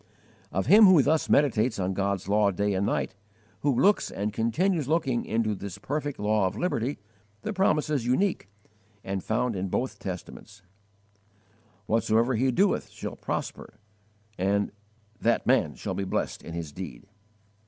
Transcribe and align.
Of 0.51 0.65
him 0.65 0.85
who 0.87 1.03
thus 1.03 1.29
meditates 1.29 1.77
on 1.77 1.93
God's 1.93 2.27
law 2.27 2.49
day 2.49 2.73
and 2.73 2.87
night, 2.87 3.13
who 3.59 3.71
looks 3.79 4.09
and 4.09 4.33
continues 4.33 4.87
looking 4.87 5.25
into 5.25 5.53
this 5.53 5.77
perfect 5.77 6.17
law 6.17 6.47
of 6.47 6.57
liberty, 6.57 6.97
the 7.43 7.53
promise 7.53 7.87
is 7.87 8.03
unique, 8.03 8.49
and 9.03 9.23
found 9.23 9.55
in 9.55 9.67
both 9.67 9.99
Testaments: 9.99 10.63
"Whatsoever 11.85 12.33
he 12.33 12.49
doeth 12.51 12.89
shall 12.89 13.15
prosper"; 13.15 13.75
"that 14.39 15.45
man 15.45 15.75
shall 15.75 15.93
be 15.93 16.03
blessed 16.03 16.41
in 16.41 16.53
his 16.55 16.71
deed." 16.71 17.05